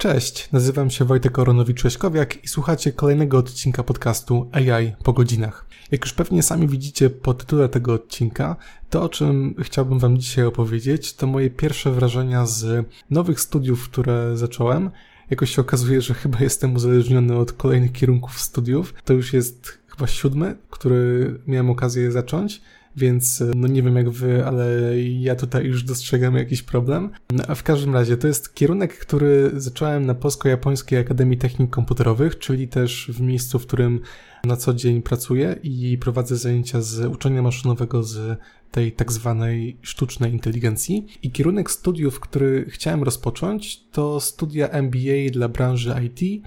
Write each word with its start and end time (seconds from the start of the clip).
Cześć, 0.00 0.48
nazywam 0.52 0.90
się 0.90 1.04
Wojtek 1.04 1.32
Koronowicz-Cześkowiak 1.32 2.44
i 2.44 2.48
słuchacie 2.48 2.92
kolejnego 2.92 3.38
odcinka 3.38 3.82
podcastu 3.82 4.50
AI 4.52 4.92
po 5.04 5.12
godzinach. 5.12 5.66
Jak 5.90 6.04
już 6.04 6.12
pewnie 6.12 6.42
sami 6.42 6.68
widzicie 6.68 7.10
po 7.10 7.34
tytule 7.34 7.68
tego 7.68 7.92
odcinka, 7.92 8.56
to 8.90 9.02
o 9.02 9.08
czym 9.08 9.54
chciałbym 9.62 9.98
Wam 9.98 10.18
dzisiaj 10.18 10.44
opowiedzieć, 10.44 11.14
to 11.14 11.26
moje 11.26 11.50
pierwsze 11.50 11.92
wrażenia 11.92 12.46
z 12.46 12.86
nowych 13.10 13.40
studiów, 13.40 13.88
które 13.88 14.36
zacząłem. 14.36 14.90
Jakoś 15.30 15.54
się 15.54 15.62
okazuje, 15.62 16.00
że 16.00 16.14
chyba 16.14 16.38
jestem 16.40 16.74
uzależniony 16.74 17.36
od 17.36 17.52
kolejnych 17.52 17.92
kierunków 17.92 18.40
studiów. 18.40 18.94
To 19.04 19.12
już 19.12 19.32
jest 19.32 19.78
chyba 19.88 20.06
siódmy, 20.06 20.56
który 20.70 21.34
miałem 21.46 21.70
okazję 21.70 22.12
zacząć 22.12 22.60
więc 22.96 23.42
no 23.56 23.68
nie 23.68 23.82
wiem 23.82 23.96
jak 23.96 24.10
wy, 24.10 24.46
ale 24.46 24.66
ja 25.00 25.36
tutaj 25.36 25.64
już 25.64 25.84
dostrzegam 25.84 26.36
jakiś 26.36 26.62
problem. 26.62 27.10
No, 27.30 27.44
a 27.48 27.54
w 27.54 27.62
każdym 27.62 27.94
razie 27.94 28.16
to 28.16 28.26
jest 28.26 28.54
kierunek, 28.54 28.98
który 28.98 29.50
zacząłem 29.54 30.06
na 30.06 30.14
Polsko-Japońskiej 30.14 30.98
Akademii 30.98 31.38
Technik 31.38 31.70
Komputerowych, 31.70 32.38
czyli 32.38 32.68
też 32.68 33.10
w 33.14 33.20
miejscu, 33.20 33.58
w 33.58 33.66
którym 33.66 34.00
na 34.44 34.56
co 34.56 34.74
dzień 34.74 35.02
pracuję 35.02 35.56
i 35.62 35.98
prowadzę 35.98 36.36
zajęcia 36.36 36.80
z 36.80 37.06
uczenia 37.06 37.42
maszynowego 37.42 38.02
z 38.02 38.38
tej 38.70 38.92
tak 38.92 39.12
zwanej 39.12 39.76
sztucznej 39.82 40.32
inteligencji. 40.32 41.06
I 41.22 41.30
kierunek 41.30 41.70
studiów, 41.70 42.20
który 42.20 42.66
chciałem 42.68 43.02
rozpocząć, 43.02 43.84
to 43.92 44.20
studia 44.20 44.68
MBA 44.68 45.30
dla 45.32 45.48
branży 45.48 45.94
IT 46.04 46.44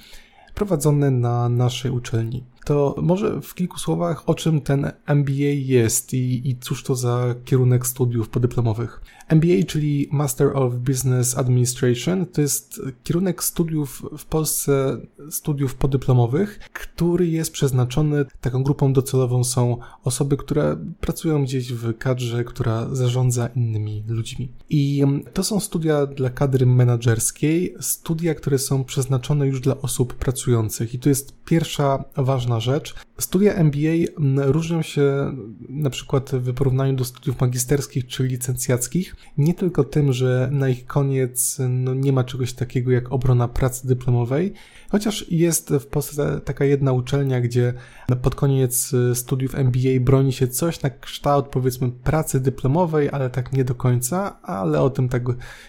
prowadzone 0.56 1.12
na 1.12 1.50
naszej 1.50 1.92
uczelni 1.92 2.44
to 2.66 2.96
może 3.02 3.42
w 3.42 3.54
kilku 3.54 3.80
słowach 3.80 4.30
o 4.30 4.36
czym 4.36 4.62
ten 4.62 4.92
MBA 5.06 5.54
jest 5.54 6.14
i, 6.14 6.50
i 6.50 6.58
cóż 6.58 6.84
to 6.84 6.96
za 6.96 7.36
kierunek 7.46 7.88
studiów 7.88 8.30
podyplomowych. 8.30 9.02
MBA, 9.30 9.66
czyli 9.68 10.10
Master 10.12 10.58
of 10.58 10.76
Business 10.76 11.38
Administration, 11.38 12.26
to 12.26 12.42
jest 12.42 12.82
kierunek 13.04 13.44
studiów 13.44 14.06
w 14.18 14.26
Polsce, 14.26 14.98
studiów 15.30 15.76
podyplomowych, 15.76 16.60
który 16.74 17.28
jest 17.28 17.52
przeznaczony, 17.52 18.26
taką 18.42 18.64
grupą 18.64 18.94
docelową 18.94 19.44
są 19.44 19.78
osoby, 20.04 20.38
które 20.38 20.78
pracują 21.00 21.44
gdzieś 21.44 21.74
w 21.74 21.98
kadrze, 21.98 22.44
która 22.44 22.96
zarządza 22.96 23.48
innymi 23.48 24.04
ludźmi. 24.08 24.52
I 24.70 25.04
to 25.34 25.44
są 25.44 25.60
studia 25.60 26.06
dla 26.06 26.30
kadry 26.30 26.66
menedżerskiej, 26.66 27.76
studia, 27.80 28.36
które 28.36 28.58
są 28.58 28.84
przeznaczone 28.84 29.48
już 29.48 29.62
dla 29.62 29.82
osób 29.82 30.14
pracujących. 30.14 30.94
I 30.94 31.00
to 31.00 31.10
jest 31.10 31.34
pierwsza 31.46 32.04
ważna 32.18 32.60
rzecz. 32.60 32.96
Studia 33.20 33.54
MBA 33.54 33.92
różnią 34.36 34.82
się 34.82 35.36
na 35.70 35.90
przykład 35.90 36.32
w 36.34 36.54
porównaniu 36.54 36.96
do 36.96 37.06
studiów 37.06 37.42
magisterskich 37.42 38.08
czy 38.08 38.24
licencjackich 38.24 39.13
nie 39.38 39.54
tylko 39.54 39.84
tym, 39.84 40.14
że 40.14 40.50
na 40.52 40.70
ich 40.70 40.86
koniec 40.86 41.58
no, 41.70 41.94
nie 41.94 42.14
ma 42.14 42.24
czegoś 42.24 42.54
takiego 42.54 42.92
jak 42.92 43.12
obrona 43.12 43.48
pracy 43.48 43.88
dyplomowej, 43.88 44.54
chociaż 44.92 45.32
jest 45.32 45.70
w 45.70 45.88
Polsce 45.88 46.42
taka 46.46 46.66
jedna 46.66 46.92
uczelnia, 46.92 47.42
gdzie 47.42 47.74
pod 48.22 48.36
koniec 48.36 48.92
studiów 49.14 49.56
MBA 49.56 50.00
broni 50.00 50.34
się 50.34 50.48
coś 50.48 50.82
na 50.82 50.90
kształt 50.90 51.48
powiedzmy 51.48 51.92
pracy 51.92 52.40
dyplomowej, 52.40 53.10
ale 53.10 53.30
tak 53.30 53.54
nie 53.54 53.64
do 53.64 53.76
końca, 53.76 54.42
ale 54.42 54.82
o 54.82 54.90
tym 54.90 55.10
tak 55.10 55.24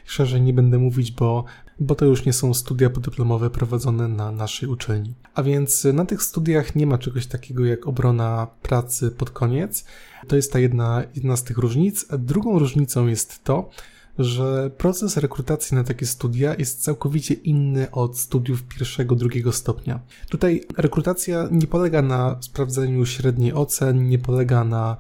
szerzej 0.05 0.43
nie 0.43 0.53
będę 0.53 0.79
mówić, 0.79 1.13
bo 1.13 1.45
bo 1.81 1.95
to 1.95 2.05
już 2.05 2.25
nie 2.25 2.33
są 2.33 2.55
studia 2.55 2.91
podyplomowe 2.91 3.51
prowadzone 3.51 4.09
na 4.09 4.33
naszej 4.33 4.69
uczelni. 4.69 5.15
A 5.35 5.43
więc 5.43 5.85
na 5.85 6.05
tych 6.05 6.23
studiach 6.23 6.75
nie 6.75 6.87
ma 6.87 6.99
czegoś 6.99 7.27
takiego 7.27 7.65
jak 7.65 7.87
obrona 7.87 8.47
pracy 8.63 9.11
pod 9.11 9.31
koniec. 9.31 9.85
To 10.29 10.37
jest 10.37 10.53
ta 10.53 10.59
jedna, 10.59 11.03
jedna 11.15 11.37
z 11.37 11.45
tych 11.45 11.59
różnic. 11.59 12.07
Drugą 12.19 12.59
różnicą 12.59 13.07
jest 13.07 13.45
to, 13.45 13.71
że 14.19 14.71
proces 14.79 15.17
rekrutacji 15.17 15.75
na 15.75 15.85
takie 15.85 16.07
studia 16.07 16.55
jest 16.55 16.83
całkowicie 16.83 17.35
inny 17.35 17.91
od 17.91 18.19
studiów 18.19 18.63
pierwszego, 18.63 19.15
drugiego 19.15 19.53
stopnia. 19.53 20.01
Tutaj 20.31 20.61
rekrutacja 20.77 21.49
nie 21.51 21.67
polega 21.67 22.03
na 22.03 22.37
sprawdzeniu 22.41 23.07
średniej 23.07 23.53
ocen, 23.53 24.09
nie 24.09 24.19
polega 24.19 24.65
na 24.65 24.97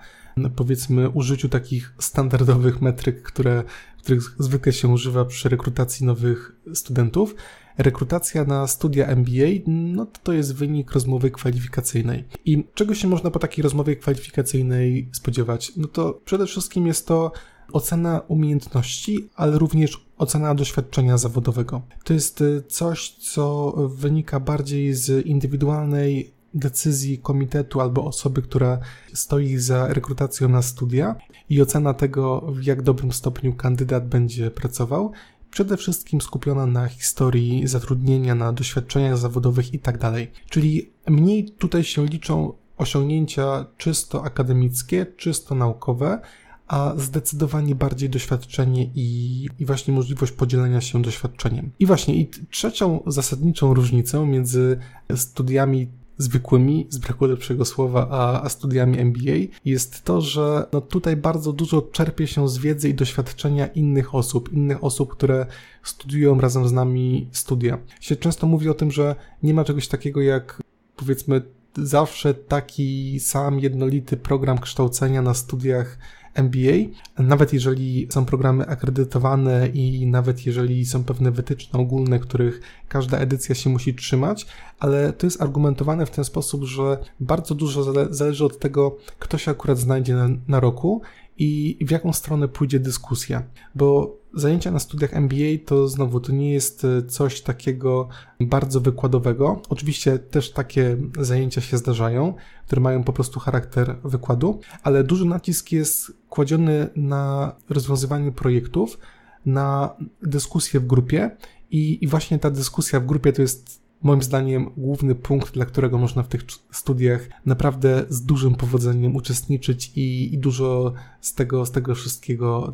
powiedzmy 0.56 1.10
użyciu 1.10 1.48
takich 1.48 1.94
standardowych 1.98 2.82
metryk, 2.82 3.22
które 3.22 3.64
których 4.04 4.36
zwykle 4.38 4.72
się 4.72 4.88
używa 4.88 5.24
przy 5.24 5.48
rekrutacji 5.48 6.06
nowych 6.06 6.56
studentów. 6.74 7.34
Rekrutacja 7.78 8.44
na 8.44 8.66
studia 8.66 9.06
MBA, 9.06 9.46
no 9.66 10.06
to, 10.06 10.20
to 10.22 10.32
jest 10.32 10.54
wynik 10.54 10.92
rozmowy 10.92 11.30
kwalifikacyjnej. 11.30 12.24
I 12.44 12.64
czego 12.74 12.94
się 12.94 13.08
można 13.08 13.30
po 13.30 13.38
takiej 13.38 13.62
rozmowie 13.62 13.96
kwalifikacyjnej 13.96 15.08
spodziewać? 15.12 15.72
No 15.76 15.88
to 15.88 16.20
przede 16.24 16.46
wszystkim 16.46 16.86
jest 16.86 17.06
to 17.06 17.32
ocena 17.72 18.20
umiejętności, 18.28 19.28
ale 19.34 19.58
również 19.58 20.06
ocena 20.18 20.54
doświadczenia 20.54 21.18
zawodowego. 21.18 21.82
To 22.04 22.12
jest 22.12 22.40
y, 22.40 22.62
coś, 22.68 23.10
co 23.10 23.72
wynika 23.88 24.40
bardziej 24.40 24.94
z 24.94 25.26
indywidualnej 25.26 26.33
decyzji 26.54 27.18
komitetu 27.18 27.80
albo 27.80 28.04
osoby, 28.04 28.42
która 28.42 28.78
stoi 29.12 29.56
za 29.56 29.88
rekrutacją 29.88 30.48
na 30.48 30.62
studia 30.62 31.16
i 31.50 31.62
ocena 31.62 31.94
tego, 31.94 32.40
w 32.40 32.64
jak 32.64 32.82
dobrym 32.82 33.12
stopniu 33.12 33.52
kandydat 33.52 34.08
będzie 34.08 34.50
pracował, 34.50 35.12
przede 35.50 35.76
wszystkim 35.76 36.20
skupiona 36.20 36.66
na 36.66 36.88
historii 36.88 37.66
zatrudnienia, 37.66 38.34
na 38.34 38.52
doświadczeniach 38.52 39.18
zawodowych 39.18 39.72
itd. 39.72 39.98
Tak 39.98 40.14
Czyli 40.50 40.90
mniej 41.06 41.50
tutaj 41.50 41.84
się 41.84 42.06
liczą 42.06 42.52
osiągnięcia 42.76 43.66
czysto 43.76 44.24
akademickie, 44.24 45.06
czysto 45.16 45.54
naukowe, 45.54 46.20
a 46.68 46.94
zdecydowanie 46.96 47.74
bardziej 47.74 48.10
doświadczenie 48.10 48.90
i, 48.94 49.48
i 49.58 49.66
właśnie 49.66 49.94
możliwość 49.94 50.32
podzielenia 50.32 50.80
się 50.80 51.02
doświadczeniem. 51.02 51.70
I 51.78 51.86
właśnie, 51.86 52.14
i 52.14 52.30
trzecią 52.50 53.02
zasadniczą 53.06 53.74
różnicą 53.74 54.26
między 54.26 54.78
studiami 55.16 55.88
zwykłymi, 56.18 56.86
z 56.90 56.98
braku 56.98 57.26
lepszego 57.26 57.64
słowa, 57.64 58.08
a, 58.10 58.42
a 58.42 58.48
studiami 58.48 58.98
MBA, 58.98 59.32
jest 59.64 60.04
to, 60.04 60.20
że 60.20 60.66
no 60.72 60.80
tutaj 60.80 61.16
bardzo 61.16 61.52
dużo 61.52 61.82
czerpie 61.82 62.26
się 62.26 62.48
z 62.48 62.58
wiedzy 62.58 62.88
i 62.88 62.94
doświadczenia 62.94 63.66
innych 63.66 64.14
osób, 64.14 64.52
innych 64.52 64.84
osób, 64.84 65.12
które 65.12 65.46
studiują 65.82 66.40
razem 66.40 66.68
z 66.68 66.72
nami 66.72 67.28
studia. 67.32 67.78
Się 68.00 68.16
często 68.16 68.46
mówi 68.46 68.68
o 68.68 68.74
tym, 68.74 68.90
że 68.90 69.16
nie 69.42 69.54
ma 69.54 69.64
czegoś 69.64 69.88
takiego 69.88 70.20
jak 70.20 70.62
powiedzmy 70.96 71.42
zawsze 71.76 72.34
taki 72.34 73.20
sam 73.20 73.60
jednolity 73.60 74.16
program 74.16 74.58
kształcenia 74.58 75.22
na 75.22 75.34
studiach 75.34 75.98
MBA, 76.34 76.72
nawet 77.18 77.52
jeżeli 77.52 78.06
są 78.10 78.24
programy 78.24 78.66
akredytowane 78.66 79.68
i 79.68 80.06
nawet 80.06 80.46
jeżeli 80.46 80.86
są 80.86 81.04
pewne 81.04 81.30
wytyczne 81.30 81.80
ogólne, 81.80 82.18
których 82.18 82.60
każda 82.88 83.18
edycja 83.18 83.54
się 83.54 83.70
musi 83.70 83.94
trzymać, 83.94 84.46
ale 84.78 85.12
to 85.12 85.26
jest 85.26 85.42
argumentowane 85.42 86.06
w 86.06 86.10
ten 86.10 86.24
sposób, 86.24 86.64
że 86.64 86.98
bardzo 87.20 87.54
dużo 87.54 88.08
zależy 88.10 88.44
od 88.44 88.58
tego, 88.58 88.96
kto 89.18 89.38
się 89.38 89.50
akurat 89.50 89.78
znajdzie 89.78 90.14
na, 90.14 90.28
na 90.48 90.60
roku 90.60 91.02
i 91.38 91.78
w 91.86 91.90
jaką 91.90 92.12
stronę 92.12 92.48
pójdzie 92.48 92.80
dyskusja, 92.80 93.42
bo 93.74 94.16
zajęcia 94.34 94.70
na 94.70 94.78
studiach 94.78 95.14
MBA 95.14 95.58
to 95.66 95.88
znowu 95.88 96.20
to 96.20 96.32
nie 96.32 96.52
jest 96.52 96.84
e, 96.84 97.02
coś 97.02 97.40
takiego 97.40 98.08
bardzo 98.40 98.80
wykładowego. 98.80 99.62
Oczywiście 99.68 100.18
też 100.18 100.52
takie 100.52 100.96
zajęcia 101.20 101.60
się 101.60 101.78
zdarzają, 101.78 102.34
które 102.66 102.80
mają 102.80 103.04
po 103.04 103.12
prostu 103.12 103.40
charakter 103.40 103.96
wykładu, 104.04 104.60
ale 104.82 105.04
duży 105.04 105.24
nacisk 105.24 105.72
jest 105.72 106.12
kładziony 106.28 106.88
na 106.96 107.52
rozwiązywanie 107.68 108.32
projektów, 108.32 108.98
na 109.46 109.96
dyskusję 110.22 110.80
w 110.80 110.86
grupie 110.86 111.36
i, 111.70 112.04
i 112.04 112.06
właśnie 112.06 112.38
ta 112.38 112.50
dyskusja 112.50 113.00
w 113.00 113.06
grupie 113.06 113.32
to 113.32 113.42
jest 113.42 113.84
moim 114.02 114.22
zdaniem 114.22 114.70
główny 114.76 115.14
punkt, 115.14 115.54
dla 115.54 115.64
którego 115.64 115.98
można 115.98 116.22
w 116.22 116.28
tych 116.28 116.44
studiach 116.70 117.28
naprawdę 117.46 118.04
z 118.08 118.22
dużym 118.22 118.54
powodzeniem 118.54 119.16
uczestniczyć 119.16 119.92
i, 119.96 120.34
i 120.34 120.38
dużo 120.38 120.92
z 121.20 121.34
tego, 121.34 121.66
z 121.66 121.70
tego 121.70 121.94
wszystkiego 121.94 122.72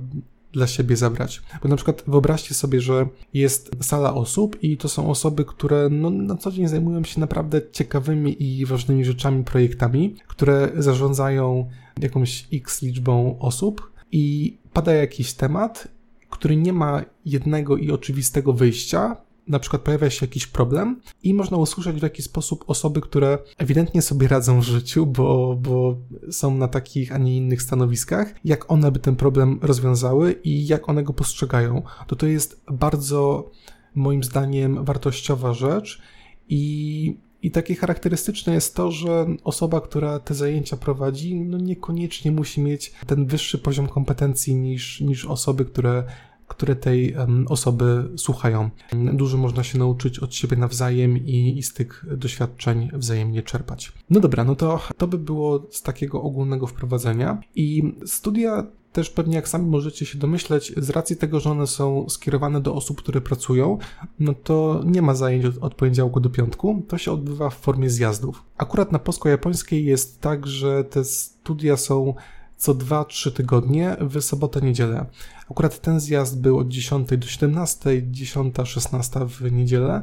dla 0.53 0.67
siebie 0.67 0.97
zabrać. 0.97 1.43
Bo 1.63 1.69
na 1.69 1.77
przykład 1.77 2.03
wyobraźcie 2.07 2.55
sobie, 2.55 2.81
że 2.81 3.07
jest 3.35 3.71
sala 3.81 4.15
osób 4.15 4.63
i 4.63 4.77
to 4.77 4.89
są 4.89 5.11
osoby, 5.11 5.45
które 5.45 5.89
no, 5.91 6.11
na 6.11 6.37
co 6.37 6.53
dzień 6.53 6.69
zajmują 6.69 7.05
się 7.05 7.21
naprawdę 7.21 7.61
ciekawymi 7.73 8.43
i 8.43 8.67
ważnymi 8.67 9.05
rzeczami, 9.05 9.45
projektami, 9.45 10.15
które 10.27 10.73
zarządzają 10.79 11.69
jakąś 12.01 12.49
x 12.53 12.83
liczbą 12.83 13.39
osób 13.39 13.93
i 14.13 14.57
pada 14.73 14.93
jakiś 14.93 15.35
temat, 15.35 15.89
który 16.31 16.57
nie 16.57 16.73
ma 16.73 17.03
jednego 17.25 17.77
i 17.77 17.91
oczywistego 17.91 18.53
wyjścia, 18.53 19.17
na 19.49 19.59
przykład 19.59 19.83
pojawia 19.83 20.11
się 20.11 20.27
jakiś 20.27 20.47
problem 20.47 21.01
i 21.23 21.35
można 21.35 21.57
usłyszeć 21.57 21.97
w 22.01 22.03
jaki 22.03 22.23
sposób 22.23 22.65
osoby, 22.67 23.01
które 23.01 23.39
ewidentnie 23.59 24.03
sobie 24.03 24.29
radzą 24.29 24.61
w 24.61 24.65
życiu, 24.65 25.07
bo, 25.07 25.57
bo 25.57 25.97
są 26.31 26.55
na 26.55 26.69
takich, 26.69 27.13
a 27.15 27.19
nie 27.19 27.37
innych 27.37 27.63
stanowiskach, 27.63 28.35
jak 28.45 28.71
one 28.71 28.93
by 28.93 28.99
ten 28.99 29.17
problem 29.17 29.59
rozwiązały 29.63 30.33
i 30.45 30.67
jak 30.67 30.89
one 30.89 31.03
go 31.03 31.13
postrzegają. 31.13 31.83
To 32.07 32.17
to 32.17 32.27
jest 32.27 32.63
bardzo, 32.73 33.51
moim 33.95 34.25
zdaniem, 34.25 34.85
wartościowa 34.85 35.55
rzecz 35.55 36.03
i 36.49 37.17
i 37.43 37.51
takie 37.51 37.75
charakterystyczne 37.75 38.55
jest 38.55 38.77
to, 38.77 38.91
że 38.91 39.27
osoba, 39.45 39.81
która 39.81 40.19
te 40.19 40.35
zajęcia 40.35 40.77
prowadzi, 40.77 41.41
no 41.41 41.59
niekoniecznie 41.59 42.31
musi 42.31 42.61
mieć 42.61 42.93
ten 43.07 43.27
wyższy 43.27 43.59
poziom 43.59 43.89
kompetencji 43.89 44.55
niż, 44.55 45.01
niż 45.01 45.25
osoby, 45.25 45.65
które 45.65 46.05
które 46.51 46.77
tej 46.77 47.15
osoby 47.49 48.09
słuchają. 48.17 48.71
Dużo 49.13 49.39
można 49.39 49.63
się 49.63 49.79
nauczyć 49.79 50.19
od 50.19 50.35
siebie 50.35 50.57
nawzajem 50.57 51.19
i, 51.19 51.59
i 51.59 51.63
z 51.63 51.75
tych 51.75 52.05
doświadczeń 52.17 52.91
wzajemnie 52.93 53.43
czerpać. 53.43 53.93
No 54.11 54.21
dobra, 54.21 54.45
no 54.45 54.57
to 54.57 54.81
to 54.97 55.07
by 55.07 55.19
było 55.19 55.67
z 55.71 55.83
takiego 55.83 56.23
ogólnego 56.23 56.67
wprowadzenia. 56.67 57.41
I 57.55 57.95
studia 58.07 58.67
też 58.93 59.11
pewnie 59.11 59.37
jak 59.37 59.49
sami 59.49 59.67
możecie 59.67 60.07
się 60.07 60.19
domyśleć, 60.19 60.73
z 60.77 60.91
racji 60.91 61.17
tego, 61.17 61.41
że 61.41 61.51
one 61.51 61.67
są 61.67 62.09
skierowane 62.09 62.61
do 62.61 62.75
osób, 62.75 62.99
które 62.99 63.21
pracują, 63.21 63.79
no 64.21 64.35
to 64.35 64.83
nie 64.85 65.03
ma 65.03 65.15
zajęć 65.15 65.45
od, 65.45 65.59
od 65.59 65.75
poniedziałku 65.75 66.21
do 66.21 66.31
piątku, 66.31 66.83
to 66.89 66.99
się 66.99 67.13
odbywa 67.13 67.51
w 67.51 67.57
formie 67.57 67.91
zjazdów. 67.91 68.43
Akurat 68.57 68.93
na 68.93 68.99
polsko-japońskiej 68.99 69.85
jest 69.85 70.21
tak, 70.21 70.47
że 70.47 70.85
te 70.85 71.05
studia 71.05 71.77
są 71.77 72.15
co 72.61 72.75
2-3 72.75 73.33
tygodnie 73.33 73.97
w 74.01 74.21
sobotę, 74.21 74.61
niedzielę. 74.61 75.07
Akurat 75.51 75.81
ten 75.81 76.01
zjazd 76.01 76.41
był 76.41 76.59
od 76.59 76.69
10 76.69 77.09
do 77.09 77.27
17, 77.27 78.03
10, 78.11 78.57
16 78.65 79.21
w 79.27 79.53
niedzielę, 79.53 80.03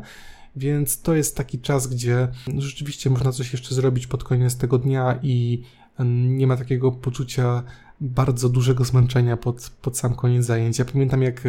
więc 0.55 1.01
to 1.01 1.15
jest 1.15 1.37
taki 1.37 1.59
czas, 1.59 1.87
gdzie 1.87 2.27
rzeczywiście 2.57 3.09
można 3.09 3.31
coś 3.31 3.53
jeszcze 3.53 3.75
zrobić 3.75 4.07
pod 4.07 4.23
koniec 4.23 4.57
tego 4.57 4.77
dnia 4.77 5.19
i 5.23 5.63
nie 6.05 6.47
ma 6.47 6.57
takiego 6.57 6.91
poczucia 6.91 7.63
bardzo 8.01 8.49
dużego 8.49 8.83
zmęczenia 8.83 9.37
pod, 9.37 9.71
pod 9.81 9.97
sam 9.97 10.15
koniec 10.15 10.45
zajęć. 10.45 10.79
Ja 10.79 10.85
pamiętam, 10.85 11.21
jak 11.21 11.43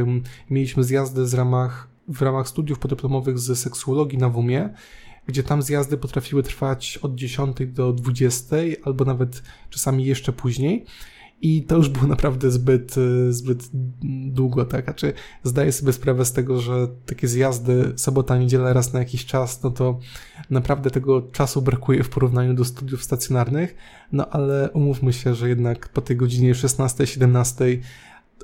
mieliśmy 0.51 0.85
zjazdy 0.85 1.27
z 1.27 1.35
ramach, 1.35 1.89
w 2.09 2.23
ramach 2.23 2.49
studiów 2.49 2.79
podyplomowych 2.79 3.39
z 3.39 3.59
seksuologii 3.59 4.19
na 4.19 4.29
WUMie, 4.29 4.69
gdzie 5.29 5.43
tam 5.43 5.63
zjazdy 5.63 5.97
potrafiły 5.97 6.43
trwać 6.43 6.99
od 7.03 7.15
10 7.15 7.57
do 7.67 7.93
20, 7.93 8.57
albo 8.85 9.05
nawet 9.05 9.43
czasami 9.71 10.05
jeszcze 10.05 10.33
później. 10.33 10.85
I 11.43 11.63
to 11.63 11.77
już 11.77 11.89
było 11.89 12.07
naprawdę 12.07 12.51
zbyt, 12.51 12.95
zbyt 13.31 13.69
długo, 14.33 14.65
tak? 14.65 14.85
Znaczy, 14.85 15.13
zdaję 15.43 15.73
sobie 15.73 15.93
sprawę 15.93 16.25
z 16.25 16.33
tego, 16.33 16.61
że 16.61 16.89
takie 17.07 17.29
zjazdy 17.29 17.93
sobota, 17.97 18.39
niedziela 18.39 18.73
raz 18.73 18.93
na 18.93 18.99
jakiś 18.99 19.27
czas, 19.27 19.63
no 19.63 19.71
to 19.71 19.99
naprawdę 20.51 20.91
tego 20.91 21.23
czasu 21.23 21.63
brakuje 21.63 22.05
w 22.05 22.09
porównaniu 22.09 22.55
do 22.55 22.65
studiów 22.65 23.05
stacjonarnych, 23.05 23.75
no 24.13 24.29
ale 24.31 24.71
umówmy 24.71 25.13
się, 25.13 25.35
że 25.35 25.49
jednak 25.49 25.89
po 25.89 26.01
tej 26.01 26.17
godzinie 26.17 26.55
16-17 26.55 27.79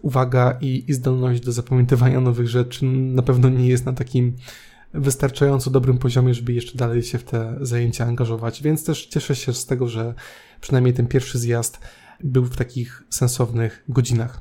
uwaga 0.02 0.58
i, 0.60 0.84
i 0.88 0.92
zdolność 0.92 1.40
do 1.40 1.52
zapamiętywania 1.52 2.20
nowych 2.20 2.48
rzeczy 2.48 2.84
na 2.86 3.22
pewno 3.22 3.48
nie 3.48 3.68
jest 3.68 3.86
na 3.86 3.92
takim 3.92 4.36
wystarczająco 4.94 5.70
dobrym 5.70 5.98
poziomie, 5.98 6.34
żeby 6.34 6.52
jeszcze 6.52 6.78
dalej 6.78 7.02
się 7.02 7.18
w 7.18 7.24
te 7.24 7.56
zajęcia 7.60 8.04
angażować, 8.04 8.62
więc 8.62 8.84
też 8.84 9.06
cieszę 9.06 9.36
się 9.36 9.52
z 9.52 9.66
tego, 9.66 9.88
że 9.88 10.14
przynajmniej 10.60 10.94
ten 10.94 11.06
pierwszy 11.06 11.38
zjazd 11.38 11.78
był 12.24 12.44
w 12.44 12.56
takich 12.56 13.02
sensownych 13.10 13.84
godzinach. 13.88 14.40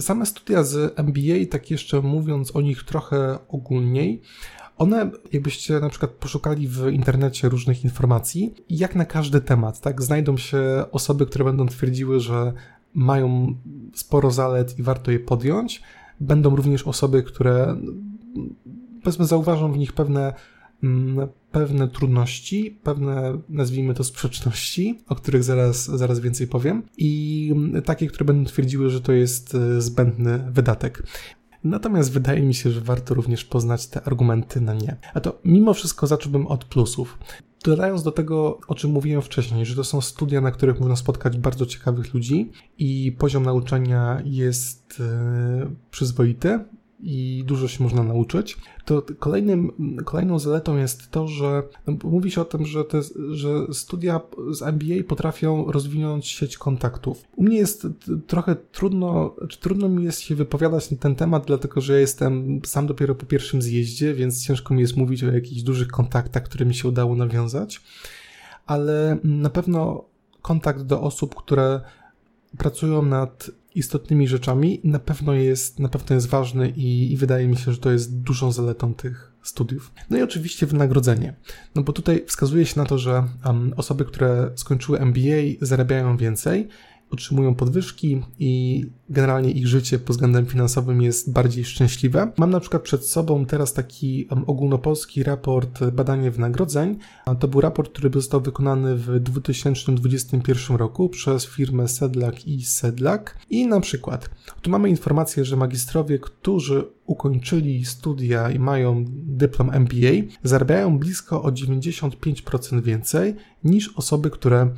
Same 0.00 0.26
studia 0.26 0.64
z 0.64 0.98
MBA, 0.98 1.50
tak 1.50 1.70
jeszcze 1.70 2.00
mówiąc 2.00 2.56
o 2.56 2.60
nich 2.60 2.84
trochę 2.84 3.38
ogólniej, 3.48 4.22
one, 4.78 5.10
jakbyście 5.32 5.80
na 5.80 5.88
przykład 5.88 6.10
poszukali 6.10 6.68
w 6.68 6.88
internecie 6.88 7.48
różnych 7.48 7.84
informacji, 7.84 8.54
jak 8.70 8.94
na 8.94 9.04
każdy 9.04 9.40
temat, 9.40 9.80
tak, 9.80 10.02
znajdą 10.02 10.36
się 10.36 10.84
osoby, 10.92 11.26
które 11.26 11.44
będą 11.44 11.66
twierdziły, 11.66 12.20
że 12.20 12.52
mają 12.94 13.54
sporo 13.94 14.30
zalet 14.30 14.78
i 14.78 14.82
warto 14.82 15.10
je 15.10 15.20
podjąć. 15.20 15.82
Będą 16.20 16.56
również 16.56 16.82
osoby, 16.82 17.22
które 17.22 17.76
powiedzmy 19.06 19.26
zauważą 19.26 19.72
w 19.72 19.78
nich 19.78 19.92
pewne 19.92 20.32
Mm, 20.82 21.28
pewne 21.52 21.88
trudności, 21.88 22.78
pewne, 22.82 23.38
nazwijmy 23.48 23.94
to, 23.94 24.04
sprzeczności, 24.04 24.98
o 25.08 25.14
których 25.14 25.44
zaraz, 25.44 25.84
zaraz 25.84 26.20
więcej 26.20 26.46
powiem, 26.46 26.82
i 26.98 27.54
takie, 27.84 28.06
które 28.06 28.24
będą 28.24 28.44
twierdziły, 28.44 28.90
że 28.90 29.00
to 29.00 29.12
jest 29.12 29.54
e, 29.54 29.80
zbędny 29.80 30.44
wydatek. 30.52 31.02
Natomiast 31.64 32.12
wydaje 32.12 32.42
mi 32.42 32.54
się, 32.54 32.70
że 32.70 32.80
warto 32.80 33.14
również 33.14 33.44
poznać 33.44 33.86
te 33.86 34.02
argumenty 34.02 34.60
na 34.60 34.74
nie. 34.74 34.96
A 35.14 35.20
to 35.20 35.38
mimo 35.44 35.74
wszystko 35.74 36.06
zacząłbym 36.06 36.46
od 36.46 36.64
plusów. 36.64 37.18
Dodając 37.64 38.02
do 38.02 38.12
tego, 38.12 38.58
o 38.68 38.74
czym 38.74 38.90
mówiłem 38.90 39.22
wcześniej, 39.22 39.66
że 39.66 39.76
to 39.76 39.84
są 39.84 40.00
studia, 40.00 40.40
na 40.40 40.50
których 40.50 40.80
można 40.80 40.96
spotkać 40.96 41.38
bardzo 41.38 41.66
ciekawych 41.66 42.14
ludzi 42.14 42.50
i 42.78 43.16
poziom 43.18 43.42
nauczania 43.42 44.22
jest 44.24 44.98
yy, 44.98 45.70
przyzwoity, 45.90 46.64
i 47.00 47.44
dużo 47.46 47.68
się 47.68 47.84
można 47.84 48.02
nauczyć, 48.02 48.56
to 48.84 49.02
kolejnym, 49.18 49.72
kolejną 50.04 50.38
zaletą 50.38 50.76
jest 50.76 51.10
to, 51.10 51.28
że 51.28 51.62
no, 51.86 51.96
mówi 52.04 52.30
się 52.30 52.40
o 52.40 52.44
tym, 52.44 52.66
że, 52.66 52.84
te, 52.84 53.00
że 53.30 53.48
studia 53.72 54.20
z 54.50 54.62
MBA 54.62 55.04
potrafią 55.08 55.72
rozwinąć 55.72 56.26
sieć 56.26 56.58
kontaktów. 56.58 57.22
U 57.36 57.42
mnie 57.42 57.56
jest 57.56 57.86
trochę 58.26 58.56
trudno, 58.72 59.34
czy 59.48 59.60
trudno 59.60 59.88
mi 59.88 60.04
jest 60.04 60.20
się 60.20 60.34
wypowiadać 60.34 60.90
na 60.90 60.96
ten 60.96 61.14
temat, 61.14 61.46
dlatego 61.46 61.80
że 61.80 61.92
ja 61.92 61.98
jestem 61.98 62.60
sam 62.64 62.86
dopiero 62.86 63.14
po 63.14 63.26
pierwszym 63.26 63.62
zjeździe, 63.62 64.14
więc 64.14 64.46
ciężko 64.46 64.74
mi 64.74 64.80
jest 64.80 64.96
mówić 64.96 65.24
o 65.24 65.32
jakichś 65.32 65.62
dużych 65.62 65.88
kontaktach, 65.88 66.42
które 66.42 66.66
mi 66.66 66.74
się 66.74 66.88
udało 66.88 67.16
nawiązać, 67.16 67.80
ale 68.66 69.18
na 69.24 69.50
pewno 69.50 70.04
kontakt 70.42 70.82
do 70.82 71.00
osób, 71.00 71.34
które 71.34 71.80
pracują 72.58 73.02
nad 73.02 73.50
istotnymi 73.74 74.28
rzeczami, 74.28 74.80
na 74.84 74.98
pewno 74.98 75.32
jest, 75.32 75.78
na 75.78 75.88
pewno 75.88 76.14
jest 76.14 76.26
ważny 76.26 76.70
i, 76.70 77.12
i 77.12 77.16
wydaje 77.16 77.48
mi 77.48 77.56
się, 77.56 77.72
że 77.72 77.78
to 77.78 77.90
jest 77.90 78.20
dużą 78.20 78.52
zaletą 78.52 78.94
tych 78.94 79.32
studiów. 79.42 79.92
No 80.10 80.18
i 80.18 80.22
oczywiście 80.22 80.66
wynagrodzenie. 80.66 81.34
No 81.74 81.82
bo 81.82 81.92
tutaj 81.92 82.24
wskazuje 82.26 82.66
się 82.66 82.80
na 82.80 82.86
to, 82.86 82.98
że 82.98 83.24
um, 83.44 83.72
osoby, 83.76 84.04
które 84.04 84.50
skończyły 84.54 85.00
MBA 85.00 85.42
zarabiają 85.60 86.16
więcej, 86.16 86.68
otrzymują 87.10 87.54
podwyżki 87.54 88.22
i 88.38 88.84
generalnie 89.10 89.50
ich 89.50 89.66
życie 89.66 89.98
pod 89.98 90.16
względem 90.16 90.46
finansowym 90.46 91.02
jest 91.02 91.32
bardziej 91.32 91.64
szczęśliwe. 91.64 92.32
Mam 92.36 92.50
na 92.50 92.60
przykład 92.60 92.82
przed 92.82 93.06
sobą 93.06 93.46
teraz 93.46 93.72
taki 93.72 94.28
ogólnopolski 94.46 95.22
raport 95.22 95.84
badanie 95.84 96.30
wynagrodzeń. 96.30 96.98
To 97.38 97.48
był 97.48 97.60
raport, 97.60 97.92
który 97.92 98.10
został 98.14 98.40
wykonany 98.40 98.96
w 98.96 99.20
2021 99.20 100.76
roku 100.76 101.08
przez 101.08 101.46
firmę 101.46 101.88
Sedlak 101.88 102.46
i 102.46 102.64
Sedlak. 102.64 103.38
I 103.50 103.66
na 103.66 103.80
przykład 103.80 104.30
tu 104.62 104.70
mamy 104.70 104.88
informację, 104.88 105.44
że 105.44 105.56
magistrowie, 105.56 106.18
którzy 106.18 106.84
ukończyli 107.06 107.84
studia 107.84 108.50
i 108.50 108.58
mają 108.58 109.04
dyplom 109.08 109.70
MBA, 109.70 110.32
zarabiają 110.42 110.98
blisko 110.98 111.42
o 111.42 111.48
95% 111.50 112.82
więcej 112.82 113.34
niż 113.64 113.92
osoby, 113.96 114.30
które 114.30 114.70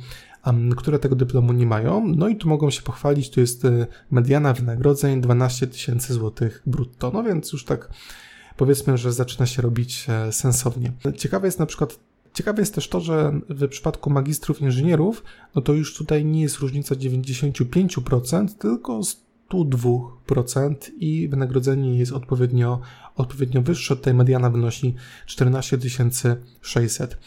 które 0.77 0.99
tego 0.99 1.15
dyplomu 1.15 1.53
nie 1.53 1.65
mają. 1.65 2.07
No 2.07 2.27
i 2.27 2.35
tu 2.35 2.49
mogą 2.49 2.69
się 2.69 2.81
pochwalić, 2.81 3.29
tu 3.29 3.39
jest 3.39 3.65
e, 3.65 3.87
mediana 4.11 4.53
wynagrodzeń 4.53 5.21
12 5.21 5.67
tysięcy 5.67 6.13
złotych 6.13 6.61
brutto. 6.65 7.11
No 7.13 7.23
więc 7.23 7.53
już 7.53 7.65
tak 7.65 7.89
powiedzmy, 8.57 8.97
że 8.97 9.13
zaczyna 9.13 9.45
się 9.45 9.61
robić 9.61 10.05
e, 10.09 10.31
sensownie. 10.31 10.91
Ciekawe 11.17 11.47
jest 11.47 11.59
na 11.59 11.65
przykład 11.65 11.99
Ciekawe 12.33 12.61
jest 12.61 12.75
też 12.75 12.87
to, 12.87 13.01
że 13.01 13.39
w 13.49 13.67
przypadku 13.67 14.09
magistrów 14.09 14.61
inżynierów, 14.61 15.23
no 15.55 15.61
to 15.61 15.73
już 15.73 15.95
tutaj 15.95 16.25
nie 16.25 16.41
jest 16.41 16.57
różnica 16.57 16.95
95%, 16.95 18.47
tylko 18.57 19.01
102% 19.51 20.75
i 20.99 21.27
wynagrodzenie 21.27 21.97
jest 21.97 22.11
odpowiednio, 22.11 22.79
odpowiednio 23.15 23.61
wyższe. 23.61 23.95
Tutaj 23.95 24.13
mediana 24.13 24.49
wynosi 24.49 24.95
14 25.25 25.77
600. 26.61 27.17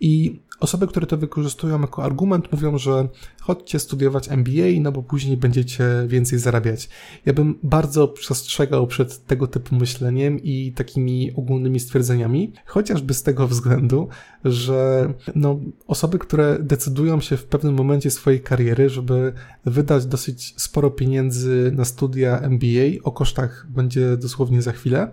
I 0.00 0.40
Osoby, 0.60 0.86
które 0.86 1.06
to 1.06 1.16
wykorzystują 1.16 1.80
jako 1.80 2.04
argument, 2.04 2.52
mówią, 2.52 2.78
że 2.78 3.08
chodźcie 3.40 3.78
studiować 3.78 4.28
MBA, 4.28 4.80
no 4.80 4.92
bo 4.92 5.02
później 5.02 5.36
będziecie 5.36 5.84
więcej 6.06 6.38
zarabiać. 6.38 6.88
Ja 7.26 7.32
bym 7.32 7.58
bardzo 7.62 8.08
przestrzegał 8.08 8.86
przed 8.86 9.26
tego 9.26 9.46
typu 9.46 9.74
myśleniem 9.74 10.40
i 10.42 10.72
takimi 10.72 11.32
ogólnymi 11.36 11.80
stwierdzeniami, 11.80 12.52
chociażby 12.66 13.14
z 13.14 13.22
tego 13.22 13.48
względu, 13.48 14.08
że 14.44 15.12
no, 15.34 15.60
osoby, 15.86 16.18
które 16.18 16.58
decydują 16.60 17.20
się 17.20 17.36
w 17.36 17.44
pewnym 17.44 17.74
momencie 17.74 18.10
swojej 18.10 18.40
kariery, 18.40 18.88
żeby 18.88 19.32
wydać 19.64 20.06
dosyć 20.06 20.54
sporo 20.56 20.90
pieniędzy 20.90 21.72
na 21.76 21.84
studia 21.84 22.40
MBA, 22.40 23.02
o 23.02 23.12
kosztach 23.12 23.66
będzie 23.70 24.16
dosłownie 24.16 24.62
za 24.62 24.72
chwilę, 24.72 25.12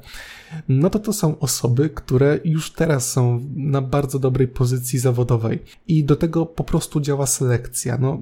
no 0.69 0.89
to 0.89 0.99
to 0.99 1.13
są 1.13 1.39
osoby, 1.39 1.89
które 1.89 2.39
już 2.45 2.71
teraz 2.71 3.11
są 3.11 3.45
na 3.55 3.81
bardzo 3.81 4.19
dobrej 4.19 4.47
pozycji 4.47 4.76
zawodowej 4.77 5.63
i 5.87 6.03
do 6.03 6.15
tego 6.15 6.45
po 6.45 6.63
prostu 6.63 7.01
działa 7.01 7.25
selekcja. 7.25 7.97
No, 7.97 8.21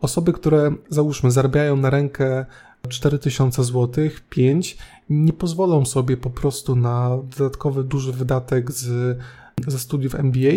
osoby, 0.00 0.32
które 0.32 0.74
załóżmy 0.88 1.30
zarabiają 1.30 1.76
na 1.76 1.90
rękę 1.90 2.46
4000 2.88 3.64
zł, 3.64 4.08
5, 4.30 4.76
nie 5.10 5.32
pozwolą 5.32 5.84
sobie 5.84 6.16
po 6.16 6.30
prostu 6.30 6.76
na 6.76 7.18
dodatkowy 7.38 7.84
duży 7.84 8.12
wydatek 8.12 8.72
z, 8.72 9.18
ze 9.66 9.78
studiów 9.78 10.14
MBA, 10.14 10.52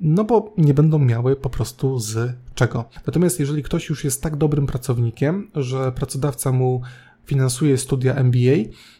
no 0.00 0.24
bo 0.24 0.52
nie 0.58 0.74
będą 0.74 0.98
miały 0.98 1.36
po 1.36 1.50
prostu 1.50 1.98
z 1.98 2.36
czego. 2.54 2.84
Natomiast 3.06 3.40
jeżeli 3.40 3.62
ktoś 3.62 3.88
już 3.88 4.04
jest 4.04 4.22
tak 4.22 4.36
dobrym 4.36 4.66
pracownikiem, 4.66 5.50
że 5.54 5.92
pracodawca 5.92 6.52
mu 6.52 6.82
finansuje 7.24 7.78
studia 7.78 8.14
MBA, 8.14 8.56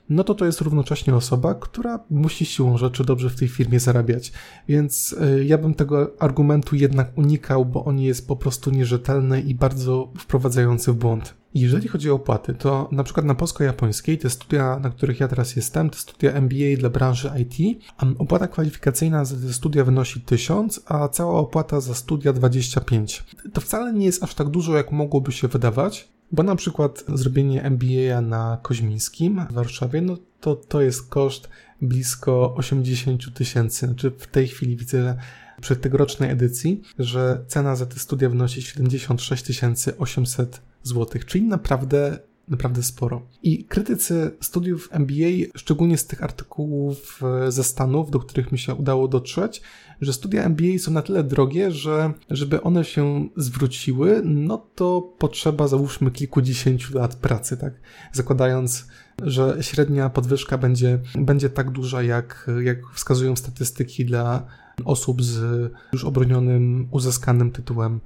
no 0.09 0.25
to 0.25 0.35
to 0.35 0.45
jest 0.45 0.61
równocześnie 0.61 1.15
osoba, 1.15 1.55
która 1.55 2.05
musi 2.11 2.47
siłą 2.47 2.79
rzeczy 2.79 3.05
dobrze 3.05 3.31
w 3.31 3.37
tej 3.37 3.49
firmie 3.49 3.81
zarabiać. 3.81 4.33
Więc 4.69 5.13
y, 5.13 5.45
ja 5.45 5.59
bym 5.59 5.75
tego 5.75 6.11
argumentu 6.19 6.77
jednak 6.77 7.19
unikał, 7.19 7.65
bo 7.65 7.85
on 7.85 8.01
jest 8.01 8.29
po 8.29 8.37
prostu 8.37 8.71
nierzetelny 8.71 9.41
i 9.41 9.55
bardzo 9.55 10.13
wprowadzający 10.19 10.93
w 10.93 10.97
błąd. 10.97 11.35
Jeżeli 11.55 11.89
chodzi 11.89 12.11
o 12.11 12.15
opłaty, 12.15 12.55
to 12.55 12.89
na 12.93 13.05
przykład 13.05 13.27
na 13.27 13.35
polsko-japońskiej, 13.35 14.19
te 14.19 14.31
studia, 14.31 14.79
na 14.79 14.91
których 14.91 15.21
ja 15.21 15.29
teraz 15.29 15.57
jestem, 15.57 15.91
te 15.91 15.99
studia 15.99 16.33
MBA 16.33 16.77
dla 16.79 16.91
branży 16.91 17.31
IT, 17.39 17.85
opłata 18.19 18.49
kwalifikacyjna 18.49 19.25
za 19.25 19.37
te 19.37 19.53
studia 19.53 19.85
wynosi 19.85 20.21
1000, 20.21 20.81
a 20.87 21.09
cała 21.09 21.39
opłata 21.39 21.81
za 21.81 21.95
studia 21.95 22.33
25. 22.33 23.25
To 23.53 23.61
wcale 23.61 23.93
nie 23.93 24.07
jest 24.07 24.23
aż 24.23 24.35
tak 24.35 24.49
dużo, 24.49 24.77
jak 24.77 24.93
mogłoby 24.93 25.33
się 25.33 25.49
wydawać, 25.49 26.14
bo 26.33 26.43
na 26.43 26.57
przykład 26.57 27.05
zrobienie 27.15 27.63
MBA 27.63 28.21
na 28.21 28.59
Koźmińskim 28.63 29.47
w 29.51 29.53
Warszawie, 29.53 30.01
no 30.01 30.17
to 30.41 30.57
to 30.57 30.81
jest 30.81 31.09
koszt 31.09 31.49
blisko 31.83 32.55
80 32.55 33.35
tysięcy. 33.35 33.87
Znaczy 33.87 34.11
w 34.19 34.27
tej 34.27 34.49
chwili 34.49 34.77
widzę 34.77 35.17
przy 35.61 35.77
tegorocznej 35.77 36.31
edycji, 36.31 36.83
że 36.99 37.45
cena 37.47 37.77
za 37.77 37.87
te 37.87 37.99
studia 37.99 38.29
wynosi 38.29 38.63
76 38.63 39.45
800 39.99 40.61
zł, 40.83 41.23
czyli 41.27 41.45
naprawdę 41.45 42.19
naprawdę 42.49 42.83
sporo. 42.83 43.23
I 43.43 43.65
krytycy 43.65 44.31
studiów 44.41 44.89
MBA, 44.93 45.57
szczególnie 45.57 45.99
z 45.99 46.07
tych 46.07 46.23
artykułów 46.23 47.21
e, 47.47 47.53
ze 47.53 47.65
Stanów, 47.65 48.11
do 48.11 48.19
których 48.19 48.53
mi 48.53 48.59
się 48.59 48.75
udało 48.75 49.09
dotrzeć, 49.09 49.63
że 50.01 50.13
studia 50.13 50.45
MBA 50.45 50.79
są 50.79 50.93
na 50.93 51.03
tyle 51.03 51.25
drogie, 51.25 51.71
że 51.71 52.13
żeby 52.31 52.63
one 52.63 52.85
się 52.85 53.29
zwróciły, 53.37 54.23
no 54.25 54.67
to 54.75 55.15
potrzeba 55.19 55.69
załóżmy 55.69 56.11
kilkudziesięciu 56.11 56.99
lat 56.99 57.15
pracy, 57.15 57.57
tak? 57.57 57.75
Zakładając, 58.13 58.87
że 59.23 59.57
średnia 59.61 60.11
podwyżka 60.11 60.59
będzie, 60.59 60.99
będzie 61.19 61.51
tak 61.51 61.71
duża, 61.71 62.03
jak, 62.03 62.51
jak 62.63 62.79
wskazują 62.95 63.37
statystyki 63.37 64.05
dla 64.05 64.47
osób 64.85 65.23
z 65.23 65.73
już 65.93 66.05
obronionym, 66.05 66.89
uzyskanym 66.91 67.51
tytułem 67.51 68.01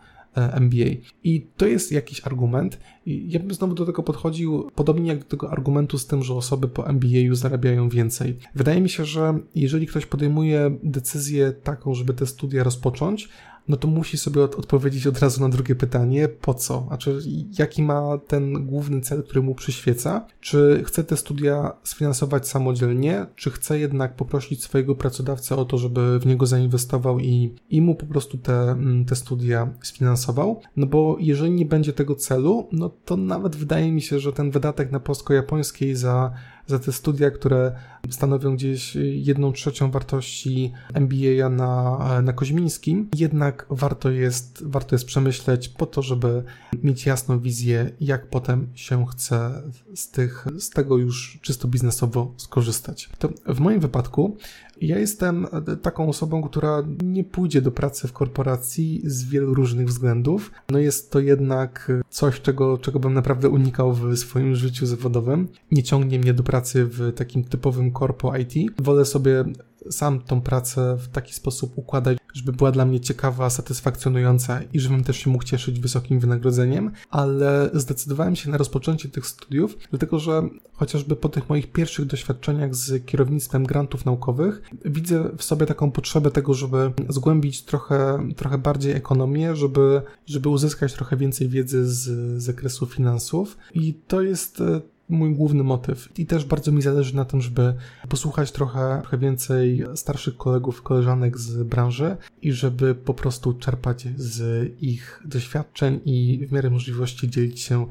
MBA. 0.60 0.90
I 1.24 1.46
to 1.56 1.66
jest 1.66 1.92
jakiś 1.92 2.26
argument. 2.26 2.78
Ja 3.06 3.40
bym 3.40 3.54
znowu 3.54 3.74
do 3.74 3.86
tego 3.86 4.02
podchodził 4.02 4.70
podobnie 4.74 5.08
jak 5.08 5.18
do 5.18 5.24
tego 5.24 5.50
argumentu 5.50 5.98
z 5.98 6.06
tym, 6.06 6.22
że 6.22 6.34
osoby 6.34 6.68
po 6.68 6.92
MBA 6.92 7.34
zarabiają 7.34 7.88
więcej. 7.88 8.38
Wydaje 8.54 8.80
mi 8.80 8.88
się, 8.88 9.04
że 9.04 9.38
jeżeli 9.54 9.86
ktoś 9.86 10.06
podejmuje 10.06 10.78
decyzję 10.82 11.52
taką, 11.52 11.94
żeby 11.94 12.14
te 12.14 12.26
studia 12.26 12.64
rozpocząć, 12.64 13.28
no 13.68 13.76
to 13.76 13.88
musi 13.88 14.18
sobie 14.18 14.42
od, 14.42 14.54
odpowiedzieć 14.54 15.06
od 15.06 15.18
razu 15.18 15.40
na 15.40 15.48
drugie 15.48 15.74
pytanie, 15.74 16.28
po 16.28 16.54
co? 16.54 16.84
Znaczy, 16.88 17.18
jaki 17.58 17.82
ma 17.82 18.18
ten 18.26 18.66
główny 18.66 19.00
cel, 19.00 19.22
który 19.22 19.42
mu 19.42 19.54
przyświeca? 19.54 20.26
Czy 20.40 20.82
chce 20.86 21.04
te 21.04 21.16
studia 21.16 21.72
sfinansować 21.84 22.48
samodzielnie, 22.48 23.26
czy 23.36 23.50
chce 23.50 23.78
jednak 23.78 24.16
poprosić 24.16 24.62
swojego 24.62 24.94
pracodawcę 24.94 25.56
o 25.56 25.64
to, 25.64 25.78
żeby 25.78 26.18
w 26.18 26.26
niego 26.26 26.46
zainwestował 26.46 27.20
i, 27.20 27.54
i 27.70 27.80
mu 27.82 27.94
po 27.94 28.06
prostu 28.06 28.38
te, 28.38 28.70
mm, 28.70 29.04
te 29.04 29.16
studia 29.16 29.68
sfinansował? 29.82 30.60
No 30.76 30.86
bo 30.86 31.16
jeżeli 31.20 31.50
nie 31.50 31.66
będzie 31.66 31.92
tego 31.92 32.14
celu, 32.14 32.68
no 32.72 32.90
to 33.04 33.16
nawet 33.16 33.56
wydaje 33.56 33.92
mi 33.92 34.02
się, 34.02 34.18
że 34.18 34.32
ten 34.32 34.50
wydatek 34.50 34.92
na 34.92 35.00
polsko-japońskiej 35.00 35.96
za 35.96 36.32
za 36.68 36.78
te 36.78 36.92
studia, 36.92 37.30
które 37.30 37.72
stanowią 38.10 38.56
gdzieś 38.56 38.96
jedną 39.12 39.52
trzecią 39.52 39.90
wartości 39.90 40.72
MBA 40.94 41.48
na, 41.48 41.98
na 42.22 42.32
Koźmińskim, 42.32 43.08
jednak 43.16 43.66
warto 43.70 44.10
jest, 44.10 44.62
warto 44.66 44.94
jest 44.94 45.04
przemyśleć 45.04 45.68
po 45.68 45.86
to, 45.86 46.02
żeby 46.02 46.44
mieć 46.82 47.06
jasną 47.06 47.40
wizję, 47.40 47.90
jak 48.00 48.26
potem 48.26 48.68
się 48.74 49.06
chce 49.06 49.62
z, 49.94 50.10
tych, 50.10 50.46
z 50.58 50.70
tego 50.70 50.96
już 50.96 51.38
czysto 51.42 51.68
biznesowo 51.68 52.34
skorzystać. 52.36 53.08
To 53.18 53.28
w 53.46 53.60
moim 53.60 53.80
wypadku 53.80 54.36
ja 54.80 54.98
jestem 54.98 55.46
taką 55.82 56.08
osobą, 56.08 56.42
która 56.42 56.82
nie 57.02 57.24
pójdzie 57.24 57.62
do 57.62 57.70
pracy 57.70 58.08
w 58.08 58.12
korporacji 58.12 59.02
z 59.04 59.24
wielu 59.24 59.54
różnych 59.54 59.86
względów. 59.86 60.50
No 60.70 60.78
jest 60.78 61.10
to 61.10 61.20
jednak 61.20 61.92
coś, 62.10 62.40
czego, 62.40 62.78
czego 62.78 63.00
bym 63.00 63.14
naprawdę 63.14 63.48
unikał 63.48 63.92
w 63.92 64.16
swoim 64.16 64.54
życiu 64.54 64.86
zawodowym. 64.86 65.48
Nie 65.70 65.82
ciągnie 65.82 66.18
mnie 66.18 66.34
do 66.34 66.42
pracy 66.42 66.84
w 66.84 67.12
takim 67.14 67.44
typowym 67.44 67.90
korpo 67.90 68.36
IT. 68.36 68.54
Wolę 68.78 69.04
sobie 69.04 69.44
sam 69.90 70.20
tą 70.20 70.40
pracę 70.40 70.96
w 70.96 71.08
taki 71.08 71.34
sposób 71.34 71.72
układać, 71.78 72.18
żeby 72.34 72.52
była 72.52 72.72
dla 72.72 72.84
mnie 72.84 73.00
ciekawa, 73.00 73.50
satysfakcjonująca 73.50 74.60
i 74.72 74.80
żebym 74.80 75.04
też 75.04 75.16
się 75.16 75.30
mógł 75.30 75.44
cieszyć 75.44 75.80
wysokim 75.80 76.20
wynagrodzeniem, 76.20 76.90
ale 77.10 77.70
zdecydowałem 77.74 78.36
się 78.36 78.50
na 78.50 78.58
rozpoczęcie 78.58 79.08
tych 79.08 79.26
studiów, 79.26 79.78
dlatego 79.90 80.18
że 80.18 80.42
chociażby 80.72 81.16
po 81.16 81.28
tych 81.28 81.48
moich 81.48 81.72
pierwszych 81.72 82.06
doświadczeniach 82.06 82.74
z 82.74 83.06
kierownictwem 83.06 83.64
grantów 83.64 84.04
naukowych, 84.04 84.62
widzę 84.84 85.30
w 85.36 85.44
sobie 85.44 85.66
taką 85.66 85.90
potrzebę 85.90 86.30
tego, 86.30 86.54
żeby 86.54 86.92
zgłębić 87.08 87.62
trochę, 87.62 88.28
trochę 88.36 88.58
bardziej 88.58 88.92
ekonomię, 88.92 89.56
żeby, 89.56 90.02
żeby 90.26 90.48
uzyskać 90.48 90.92
trochę 90.92 91.16
więcej 91.16 91.48
wiedzy 91.48 91.86
z 91.86 92.42
zakresu 92.42 92.86
finansów. 92.86 93.56
I 93.74 93.94
to 93.94 94.22
jest 94.22 94.62
mój 95.08 95.34
główny 95.34 95.64
motyw. 95.64 96.18
I 96.18 96.26
też 96.26 96.44
bardzo 96.44 96.72
mi 96.72 96.82
zależy 96.82 97.16
na 97.16 97.24
tym, 97.24 97.40
żeby 97.40 97.74
posłuchać 98.08 98.52
trochę, 98.52 98.98
trochę 99.00 99.18
więcej 99.18 99.84
starszych 99.94 100.36
kolegów, 100.36 100.82
koleżanek 100.82 101.38
z 101.38 101.62
branży 101.62 102.16
i 102.42 102.52
żeby 102.52 102.94
po 102.94 103.14
prostu 103.14 103.52
czerpać 103.52 104.08
z 104.16 104.68
ich 104.82 105.22
doświadczeń 105.24 106.00
i 106.04 106.46
w 106.48 106.52
miarę 106.52 106.70
możliwości 106.70 107.30
dzielić 107.30 107.60
się 107.60 107.86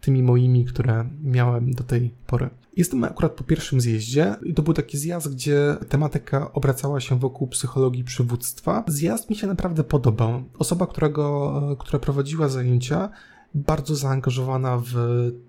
tymi 0.00 0.22
moimi, 0.22 0.64
które 0.64 1.08
miałem 1.22 1.70
do 1.70 1.84
tej 1.84 2.14
pory. 2.26 2.50
Jestem 2.76 3.04
akurat 3.04 3.32
po 3.32 3.44
pierwszym 3.44 3.80
zjeździe 3.80 4.36
i 4.44 4.54
to 4.54 4.62
był 4.62 4.74
taki 4.74 4.98
zjazd, 4.98 5.34
gdzie 5.34 5.76
tematyka 5.88 6.52
obracała 6.52 7.00
się 7.00 7.18
wokół 7.18 7.48
psychologii 7.48 8.04
przywództwa. 8.04 8.84
Zjazd 8.86 9.30
mi 9.30 9.36
się 9.36 9.46
naprawdę 9.46 9.84
podobał. 9.84 10.42
Osoba, 10.58 10.86
którego, 10.86 11.76
która 11.80 11.98
prowadziła 11.98 12.48
zajęcia, 12.48 13.10
bardzo 13.54 13.96
zaangażowana 13.96 14.82
w 14.84 14.94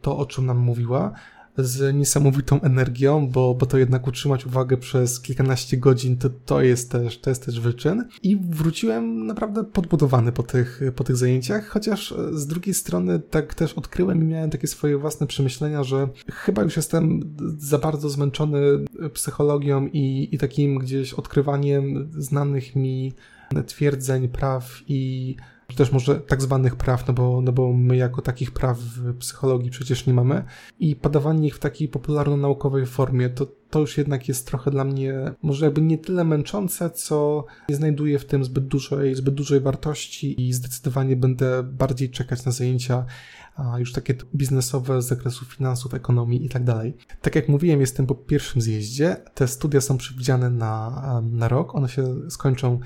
to, 0.01 0.17
o 0.17 0.25
czym 0.25 0.45
nam 0.45 0.57
mówiła, 0.57 1.13
z 1.57 1.95
niesamowitą 1.95 2.61
energią, 2.61 3.27
bo, 3.27 3.55
bo 3.55 3.65
to 3.65 3.77
jednak 3.77 4.07
utrzymać 4.07 4.45
uwagę 4.45 4.77
przez 4.77 5.21
kilkanaście 5.21 5.77
godzin, 5.77 6.17
to, 6.17 6.29
to, 6.29 6.61
jest 6.61 6.91
też, 6.91 7.19
to 7.19 7.29
jest 7.29 7.45
też 7.45 7.59
wyczyn. 7.59 8.07
I 8.23 8.37
wróciłem 8.37 9.27
naprawdę 9.27 9.63
podbudowany 9.63 10.31
po 10.31 10.43
tych, 10.43 10.81
po 10.95 11.03
tych 11.03 11.15
zajęciach, 11.15 11.67
chociaż 11.67 12.13
z 12.31 12.47
drugiej 12.47 12.73
strony 12.73 13.19
tak 13.19 13.53
też 13.53 13.73
odkryłem 13.73 14.23
i 14.23 14.25
miałem 14.25 14.49
takie 14.49 14.67
swoje 14.67 14.97
własne 14.97 15.27
przemyślenia, 15.27 15.83
że 15.83 16.09
chyba 16.31 16.61
już 16.61 16.75
jestem 16.75 17.35
za 17.57 17.77
bardzo 17.77 18.09
zmęczony 18.09 18.59
psychologią 19.13 19.87
i, 19.87 20.29
i 20.31 20.37
takim 20.37 20.79
gdzieś 20.79 21.13
odkrywaniem 21.13 22.11
znanych 22.17 22.75
mi 22.75 23.13
twierdzeń, 23.67 24.27
praw 24.27 24.81
i 24.87 25.35
czy 25.67 25.77
też 25.77 25.91
może 25.91 26.15
tak 26.15 26.41
zwanych 26.41 26.75
praw, 26.75 27.07
no 27.07 27.13
bo, 27.13 27.41
no 27.41 27.51
bo 27.51 27.73
my 27.73 27.97
jako 27.97 28.21
takich 28.21 28.51
praw 28.51 28.79
w 28.79 29.17
psychologii 29.17 29.71
przecież 29.71 30.05
nie 30.07 30.13
mamy 30.13 30.43
i 30.79 30.95
podawanie 30.95 31.47
ich 31.47 31.55
w 31.55 31.59
takiej 31.59 31.89
popularno-naukowej 31.89 32.85
formie, 32.85 33.29
to, 33.29 33.47
to 33.69 33.79
już 33.79 33.97
jednak 33.97 34.27
jest 34.27 34.47
trochę 34.47 34.71
dla 34.71 34.83
mnie 34.83 35.33
może 35.41 35.65
jakby 35.65 35.81
nie 35.81 35.97
tyle 35.97 36.23
męczące, 36.23 36.89
co 36.89 37.45
nie 37.69 37.75
znajduję 37.75 38.19
w 38.19 38.25
tym 38.25 38.43
zbyt 38.43 38.67
dużej, 38.67 39.15
zbyt 39.15 39.33
dużej 39.33 39.59
wartości 39.59 40.47
i 40.47 40.53
zdecydowanie 40.53 41.15
będę 41.15 41.63
bardziej 41.63 42.09
czekać 42.09 42.45
na 42.45 42.51
zajęcia 42.51 43.05
a 43.55 43.79
już 43.79 43.93
takie 43.93 44.15
biznesowe 44.35 45.01
z 45.01 45.07
zakresu 45.07 45.45
finansów, 45.45 45.93
ekonomii 45.93 46.45
i 46.45 46.49
tak 46.49 46.63
dalej. 46.63 46.97
Tak 47.21 47.35
jak 47.35 47.49
mówiłem, 47.49 47.81
jestem 47.81 48.07
po 48.07 48.15
pierwszym 48.15 48.61
zjeździe. 48.61 49.15
Te 49.33 49.47
studia 49.47 49.81
są 49.81 49.97
przewidziane 49.97 50.49
na, 50.49 51.21
na 51.31 51.47
rok. 51.47 51.75
One 51.75 51.89
się 51.89 52.29
skończą 52.29 52.79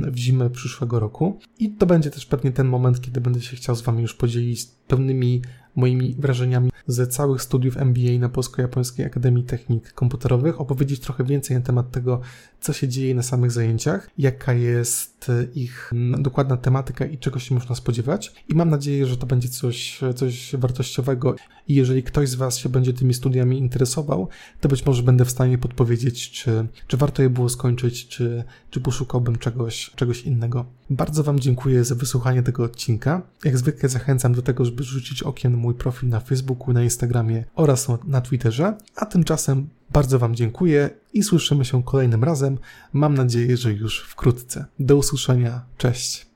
w 0.00 0.16
zimę 0.16 0.50
przyszłego 0.50 1.00
roku. 1.00 1.38
I 1.58 1.70
to 1.70 1.86
będzie 1.86 2.10
też 2.10 2.26
pewnie 2.26 2.52
ten 2.52 2.66
moment, 2.66 3.00
kiedy 3.00 3.20
będę 3.20 3.40
się 3.40 3.56
chciał 3.56 3.76
z 3.76 3.82
Wami 3.82 4.02
już 4.02 4.14
podzielić 4.14 4.66
pełnymi 4.88 5.42
moimi 5.76 6.16
wrażeniami 6.18 6.70
ze 6.86 7.06
całych 7.06 7.42
studiów 7.42 7.76
MBA 7.76 8.18
na 8.18 8.28
Polsko-Japońskiej 8.28 9.06
Akademii 9.06 9.44
Technik 9.44 9.92
Komputerowych, 9.92 10.60
opowiedzieć 10.60 11.00
trochę 11.00 11.24
więcej 11.24 11.56
na 11.56 11.62
temat 11.62 11.90
tego, 11.90 12.20
co 12.62 12.72
się 12.72 12.88
dzieje 12.88 13.14
na 13.14 13.22
samych 13.22 13.50
zajęciach, 13.50 14.10
jaka 14.18 14.52
jest 14.52 15.30
ich 15.54 15.92
dokładna 16.18 16.56
tematyka 16.56 17.06
i 17.06 17.18
czego 17.18 17.38
się 17.38 17.54
można 17.54 17.74
spodziewać. 17.74 18.32
I 18.48 18.54
mam 18.54 18.70
nadzieję, 18.70 19.06
że 19.06 19.16
to 19.16 19.26
będzie 19.26 19.48
coś, 19.48 20.00
coś 20.14 20.56
wartościowego 20.58 21.34
i 21.68 21.74
jeżeli 21.74 22.02
ktoś 22.02 22.28
z 22.28 22.34
Was 22.34 22.58
się 22.58 22.68
będzie 22.68 22.92
tymi 22.92 23.14
studiami 23.14 23.58
interesował, 23.58 24.28
to 24.60 24.68
być 24.68 24.86
może 24.86 25.02
będę 25.02 25.24
w 25.24 25.30
stanie 25.30 25.58
podpowiedzieć, 25.58 26.30
czy, 26.30 26.66
czy 26.86 26.96
warto 26.96 27.22
je 27.22 27.30
było 27.30 27.48
skończyć, 27.48 28.08
czy, 28.08 28.44
czy 28.70 28.80
poszukałbym 28.80 29.38
czegoś, 29.38 29.90
czegoś 29.96 30.22
innego. 30.22 30.64
Bardzo 30.90 31.22
Wam 31.22 31.40
dziękuję 31.40 31.84
za 31.84 31.94
wysłuchanie 31.94 32.42
tego 32.42 32.64
odcinka. 32.64 33.22
Jak 33.44 33.58
zwykle 33.58 33.88
zachęcam 33.88 34.34
do 34.34 34.42
tego, 34.42 34.64
żeby 34.64 34.82
rzucić 34.82 35.22
okiem 35.22 35.54
mój 35.54 35.74
profil 35.74 36.08
na 36.08 36.20
Facebooku, 36.20 36.72
na 36.72 36.82
Instagramie 36.82 37.44
oraz 37.54 37.88
na 38.04 38.20
Twitterze. 38.20 38.76
A 38.96 39.06
tymczasem 39.06 39.68
bardzo 39.92 40.18
Wam 40.18 40.34
dziękuję 40.34 40.90
i 41.12 41.22
słyszymy 41.22 41.64
się 41.64 41.82
kolejnym 41.82 42.24
razem. 42.24 42.58
Mam 42.92 43.14
nadzieję, 43.14 43.56
że 43.56 43.72
już 43.72 44.00
wkrótce. 44.00 44.64
Do 44.78 44.96
usłyszenia. 44.96 45.64
Cześć. 45.76 46.31